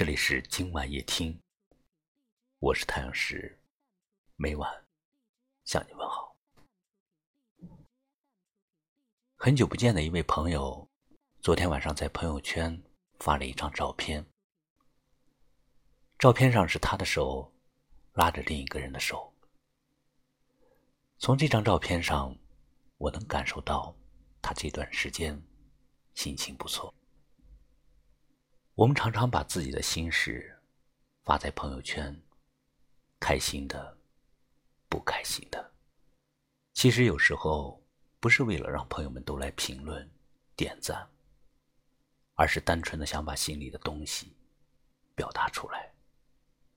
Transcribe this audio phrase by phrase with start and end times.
[0.00, 1.38] 这里是今晚夜听，
[2.58, 3.60] 我是太阳石，
[4.36, 4.86] 每晚
[5.66, 6.34] 向你问好。
[9.36, 10.88] 很久不见的一位朋友，
[11.42, 12.82] 昨天晚上在朋友圈
[13.18, 14.24] 发了一张照片，
[16.18, 17.52] 照片上是他的手
[18.14, 19.30] 拉着另一个人的手。
[21.18, 22.34] 从这张照片上，
[22.96, 23.94] 我能感受到
[24.40, 25.38] 他这段时间
[26.14, 26.94] 心情不错。
[28.80, 30.58] 我们常常把自己的心事
[31.22, 32.18] 发在朋友圈，
[33.20, 33.98] 开心的、
[34.88, 35.72] 不开心的。
[36.72, 37.78] 其实有时候
[38.20, 40.10] 不是为了让朋友们都来评论、
[40.56, 41.06] 点赞，
[42.36, 44.34] 而是单纯的想把心里的东西
[45.14, 45.92] 表达出来，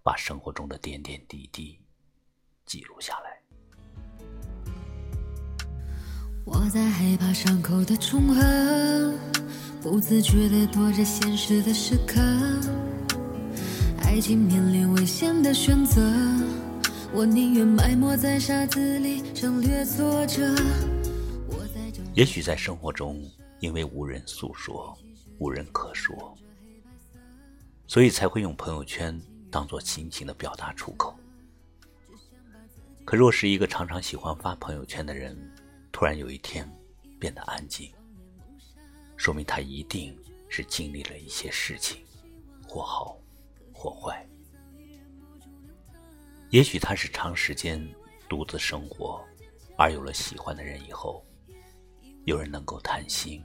[0.00, 1.80] 把生活中的点点滴滴
[2.64, 3.42] 记录下来。
[6.44, 9.18] 我在害怕伤口的重合。
[9.90, 12.20] 不自觉地躲着现实的时刻，
[14.02, 16.02] 爱情面临危险的选择，
[17.10, 20.54] 我宁愿埋没在沙子里，省略挫折。
[22.12, 23.18] 也许在生活中，
[23.60, 24.94] 因为无人诉说，
[25.38, 26.36] 无人可说，
[27.86, 29.18] 所以才会用朋友圈
[29.50, 31.18] 当做心情的表达出口。
[33.06, 35.34] 可若是一个常常喜欢发朋友圈的人，
[35.90, 36.70] 突然有一天
[37.18, 37.90] 变得安静。
[39.18, 40.16] 说明他一定
[40.48, 42.02] 是经历了一些事情，
[42.66, 43.18] 或好
[43.74, 44.26] 或坏。
[46.50, 47.84] 也许他是长时间
[48.28, 49.22] 独自生活，
[49.76, 51.22] 而有了喜欢的人以后，
[52.24, 53.44] 有人能够谈心，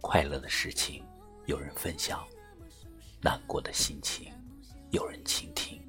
[0.00, 1.04] 快乐的事情
[1.44, 2.26] 有人分享，
[3.20, 4.32] 难过的心情
[4.90, 5.80] 有人倾听。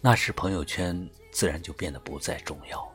[0.00, 2.90] 那时朋友圈自然就变得不再重要，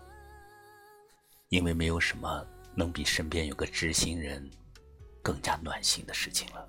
[1.49, 2.47] 因为没有什么。
[2.79, 4.49] 能比身边有个知心人
[5.21, 6.65] 更加暖心的事情了。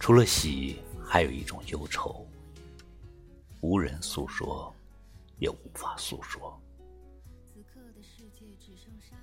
[0.00, 2.26] 除了喜，还有一种忧愁，
[3.60, 4.74] 无人诉说，
[5.38, 6.58] 也无法诉说。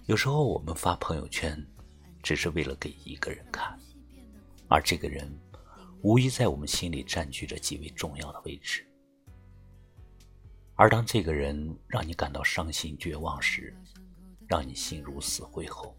[0.05, 1.59] 有时候我们发朋友圈，
[2.21, 3.75] 只是为了给一个人看，
[4.67, 5.27] 而这个人。
[6.03, 8.83] 无疑在我们心里占据着极为重要的位置，
[10.73, 13.75] 而当这个人让你感到伤心绝望时，
[14.47, 15.95] 让你心如死灰后，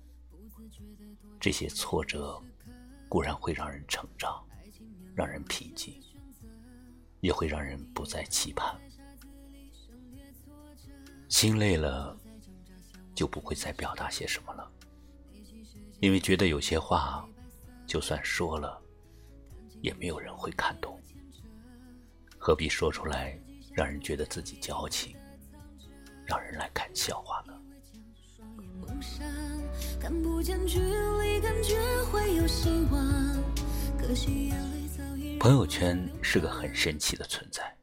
[1.39, 2.43] 这些挫折
[3.09, 4.45] 固然会让人成长，
[5.15, 6.03] 让人平静，
[7.21, 8.77] 也会让人不再期盼。
[11.29, 12.19] 心累了，
[13.15, 14.69] 就不会再表达些什么了，
[16.01, 17.25] 因为觉得有些话，
[17.87, 18.82] 就算说了。
[19.83, 20.99] 也没有人会看懂，
[22.39, 23.37] 何必说出来，
[23.75, 25.17] 让人觉得自己矫情，
[26.25, 27.53] 让人来看笑话呢？
[35.41, 37.77] 朋友圈是个很神奇的存在，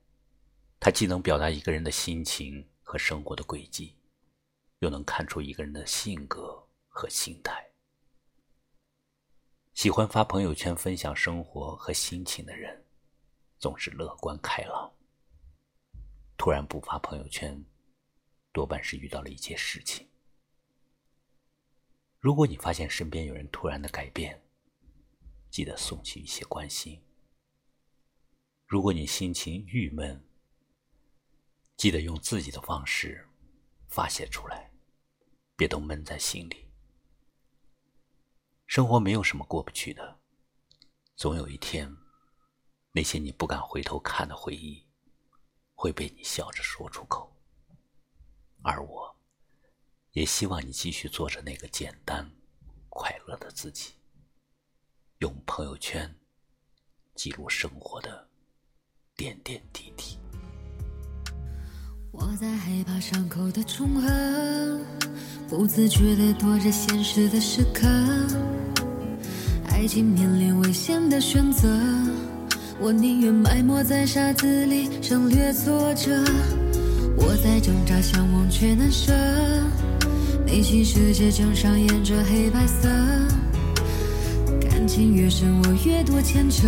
[0.80, 3.94] 它既能表达一个人的心情和生活的轨迹，
[4.80, 7.69] 又能看出一个人的性格和心态。
[9.80, 12.84] 喜欢发朋友圈分享生活和心情的人，
[13.60, 14.94] 总是乐观开朗。
[16.36, 17.64] 突然不发朋友圈，
[18.52, 20.06] 多半是遇到了一些事情。
[22.20, 24.44] 如果你发现身边有人突然的改变，
[25.50, 27.02] 记得送去一些关心。
[28.66, 30.22] 如果你心情郁闷，
[31.78, 33.26] 记得用自己的方式
[33.88, 34.70] 发泄出来，
[35.56, 36.69] 别都闷在心里。
[38.70, 40.20] 生活没有什么过不去的，
[41.16, 41.92] 总有一天，
[42.92, 44.86] 那些你不敢回头看的回忆，
[45.74, 47.36] 会被你笑着说出口。
[48.62, 49.18] 而我，
[50.12, 52.30] 也希望你继续做着那个简单、
[52.90, 53.94] 快乐的自己，
[55.18, 56.16] 用朋友圈
[57.16, 58.30] 记录生活的
[59.16, 60.20] 点点滴滴。
[62.12, 64.80] 我在害怕伤口的重合，
[65.50, 67.88] 不自觉地躲着现实的时刻。
[69.80, 71.70] 爱情面临危险的选择，
[72.82, 76.22] 我宁愿埋没在沙子里，省略挫折。
[77.16, 79.14] 我在挣扎，想忘却难舍，
[80.46, 82.90] 内心世界正上演着黑白色。
[84.70, 86.68] 感情越深，我越多牵扯，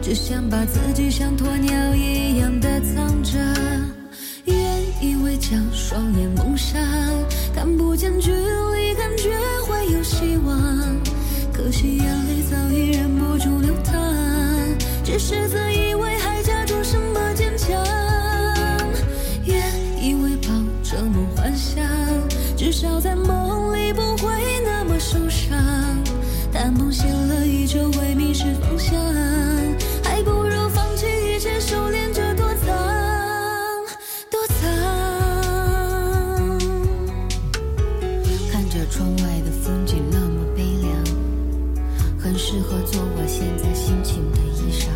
[0.00, 3.38] 只想把自己像鸵鸟一样的藏着。
[4.46, 4.56] 原
[5.02, 6.82] 以为将双眼蒙上，
[7.54, 9.28] 看不见距离，感觉
[9.66, 10.56] 会有希望。
[11.58, 13.92] 可惜眼泪早已忍不住流淌，
[15.02, 16.77] 只是自以为还假装
[42.38, 44.86] 适合做我现在心情的衣裳。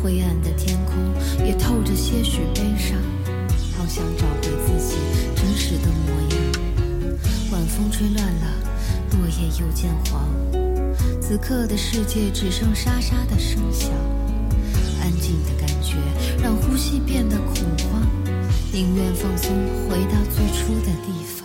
[0.00, 0.94] 灰暗的天空
[1.44, 2.96] 也透着些许悲伤，
[3.76, 4.96] 好想找回自己
[5.34, 7.18] 真实的模样。
[7.50, 8.54] 晚风吹乱了
[9.12, 10.28] 落叶，又渐黄。
[11.20, 13.90] 此刻的世界只剩沙沙的声响，
[15.02, 15.96] 安静的感觉
[16.40, 17.56] 让呼吸变得恐
[17.90, 18.06] 慌，
[18.72, 19.50] 宁愿放松，
[19.90, 21.37] 回到最初的地方。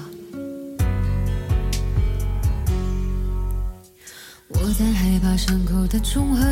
[4.74, 6.44] 在害怕伤口的重合，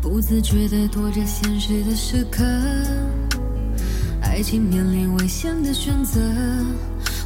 [0.00, 2.44] 不自觉地躲着现实的时刻。
[4.22, 6.20] 爱情面临危险的选择，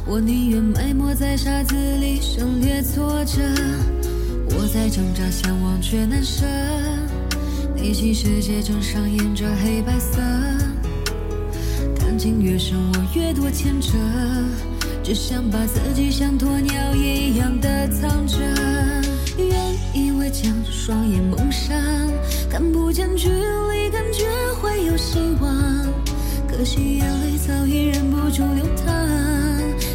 [0.07, 3.41] 我宁愿埋没在沙子里，省略挫折。
[4.57, 6.45] 我在挣扎，想忘却难舍，
[7.75, 10.19] 内心世界正上演着黑白色。
[11.95, 13.97] 感情越深，我越多牵扯，
[15.03, 18.37] 只想把自己像鸵鸟一样的藏着。
[19.93, 21.75] 以为将双眼蒙上，
[22.49, 24.25] 看不见距离，感觉
[24.61, 25.51] 会有希望。
[26.47, 28.95] 可惜眼泪早已忍不住流淌，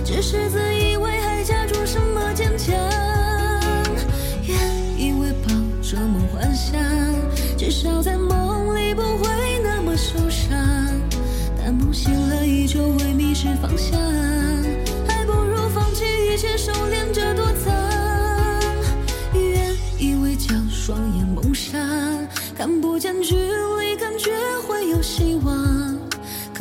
[0.04, 2.74] 只是自以为还假装什么坚强。
[4.46, 4.56] 原
[4.98, 5.48] 以为抱
[5.82, 6.74] 着梦幻想，
[7.56, 9.28] 至少在梦里不会
[9.62, 10.56] 那么受伤。
[11.56, 13.98] 但梦醒了，依旧会迷失方向，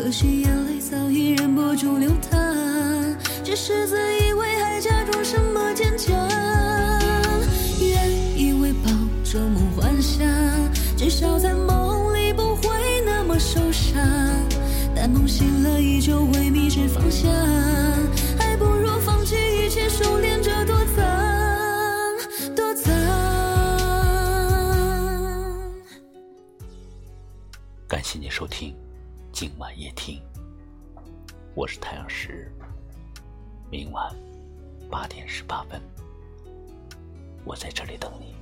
[0.03, 2.37] 可惜眼泪早已忍不住流淌，
[3.41, 6.13] 只是自以为还假装什么坚强。
[7.79, 8.89] 原以为抱
[9.23, 10.27] 着梦幻想，
[10.97, 12.67] 至少在梦里不会
[13.05, 13.95] 那么受伤。
[14.93, 17.31] 但梦醒了，依旧会迷失方向，
[18.37, 22.93] 还不如放弃一切，收敛着躲藏，躲藏。
[27.87, 28.75] 感谢你收听
[29.43, 30.21] 今晚夜听，
[31.53, 32.49] 我是太阳石。
[33.69, 34.15] 明晚
[34.89, 35.81] 八点十八分，
[37.43, 38.33] 我在这里等你。